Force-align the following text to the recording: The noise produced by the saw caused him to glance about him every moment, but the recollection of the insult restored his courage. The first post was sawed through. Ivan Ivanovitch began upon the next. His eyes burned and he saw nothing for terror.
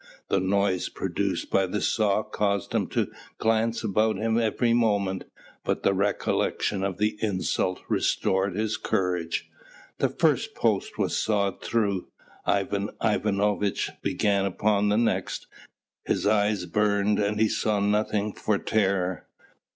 The 0.29 0.39
noise 0.39 0.89
produced 0.89 1.51
by 1.51 1.67
the 1.67 1.79
saw 1.79 2.23
caused 2.23 2.73
him 2.73 2.87
to 2.87 3.11
glance 3.37 3.83
about 3.83 4.17
him 4.17 4.39
every 4.39 4.73
moment, 4.73 5.25
but 5.63 5.83
the 5.83 5.93
recollection 5.93 6.83
of 6.83 6.97
the 6.97 7.19
insult 7.21 7.81
restored 7.87 8.55
his 8.55 8.77
courage. 8.77 9.47
The 9.99 10.09
first 10.09 10.55
post 10.55 10.97
was 10.97 11.15
sawed 11.15 11.61
through. 11.61 12.07
Ivan 12.47 12.89
Ivanovitch 12.99 13.91
began 14.01 14.45
upon 14.45 14.89
the 14.89 14.97
next. 14.97 15.45
His 16.03 16.25
eyes 16.25 16.65
burned 16.65 17.19
and 17.19 17.39
he 17.39 17.47
saw 17.47 17.79
nothing 17.79 18.33
for 18.33 18.57
terror. 18.57 19.27